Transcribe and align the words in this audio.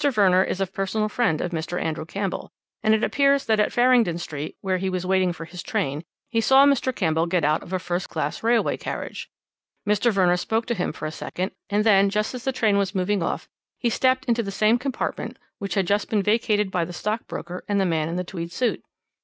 Verner 0.03 0.43
is 0.43 0.59
a 0.59 0.65
personal 0.65 1.07
friend 1.09 1.41
of 1.41 1.51
Mr. 1.51 1.79
Andrew 1.79 2.05
Campbell, 2.05 2.49
and 2.81 2.95
it 2.95 3.03
appears 3.03 3.45
that 3.45 3.59
at 3.59 3.71
Farringdon 3.71 4.17
Street, 4.17 4.57
where 4.61 4.79
he 4.79 4.89
was 4.89 5.05
waiting 5.05 5.31
for 5.31 5.45
his 5.45 5.61
train, 5.61 6.01
he 6.31 6.41
saw 6.41 6.65
Mr. 6.65 6.91
Campbell 6.95 7.27
get 7.27 7.43
out 7.43 7.61
of 7.61 7.71
a 7.71 7.77
first 7.77 8.09
class 8.09 8.41
railway 8.41 8.77
carriage. 8.77 9.29
Mr. 9.87 10.11
Verner 10.11 10.37
spoke 10.37 10.65
to 10.65 10.73
him 10.73 10.91
for 10.91 11.05
a 11.05 11.11
second, 11.11 11.51
and 11.69 11.83
then, 11.83 12.09
just 12.09 12.33
as 12.33 12.45
the 12.45 12.51
train 12.51 12.79
was 12.79 12.95
moving 12.95 13.21
off, 13.21 13.47
he 13.77 13.91
stepped 13.91 14.25
into 14.25 14.41
the 14.41 14.49
same 14.49 14.79
compartment 14.79 15.37
which 15.59 15.75
had 15.75 15.85
just 15.85 16.09
been 16.09 16.23
vacated 16.23 16.71
by 16.71 16.83
the 16.83 16.93
stockbroker 16.93 17.63
and 17.67 17.79
the 17.79 17.85
man 17.85 18.09
in 18.09 18.15
the 18.15 18.23
tweed 18.23 18.51
suit. 18.51 18.81